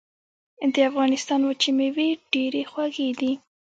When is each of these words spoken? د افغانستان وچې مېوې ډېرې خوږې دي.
د 0.73 0.75
افغانستان 0.89 1.41
وچې 1.45 1.71
مېوې 1.77 2.09
ډېرې 2.33 2.61
خوږې 2.71 3.09
دي. 3.19 3.31